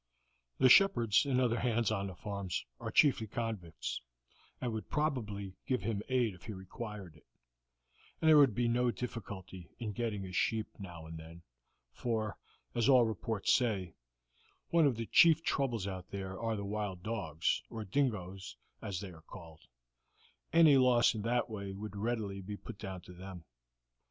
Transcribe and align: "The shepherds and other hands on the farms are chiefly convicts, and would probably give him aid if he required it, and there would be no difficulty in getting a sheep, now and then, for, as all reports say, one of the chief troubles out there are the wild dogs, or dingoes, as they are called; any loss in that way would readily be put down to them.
"The 0.57 0.67
shepherds 0.67 1.27
and 1.27 1.39
other 1.39 1.59
hands 1.59 1.91
on 1.91 2.07
the 2.07 2.15
farms 2.15 2.65
are 2.79 2.89
chiefly 2.89 3.27
convicts, 3.27 4.01
and 4.59 4.73
would 4.73 4.89
probably 4.89 5.53
give 5.67 5.83
him 5.83 6.01
aid 6.09 6.33
if 6.33 6.45
he 6.45 6.53
required 6.53 7.17
it, 7.17 7.27
and 8.19 8.27
there 8.27 8.39
would 8.39 8.55
be 8.55 8.67
no 8.67 8.89
difficulty 8.89 9.69
in 9.77 9.91
getting 9.91 10.25
a 10.25 10.31
sheep, 10.31 10.65
now 10.79 11.05
and 11.05 11.19
then, 11.19 11.43
for, 11.91 12.39
as 12.73 12.89
all 12.89 13.05
reports 13.05 13.53
say, 13.53 13.93
one 14.69 14.87
of 14.87 14.95
the 14.95 15.05
chief 15.05 15.43
troubles 15.43 15.85
out 15.85 16.09
there 16.09 16.41
are 16.41 16.55
the 16.55 16.65
wild 16.65 17.03
dogs, 17.03 17.61
or 17.69 17.85
dingoes, 17.85 18.57
as 18.81 19.01
they 19.01 19.11
are 19.11 19.21
called; 19.21 19.67
any 20.51 20.77
loss 20.77 21.13
in 21.13 21.21
that 21.21 21.47
way 21.47 21.73
would 21.73 21.95
readily 21.95 22.41
be 22.41 22.57
put 22.57 22.79
down 22.79 23.01
to 23.01 23.13
them. 23.13 23.45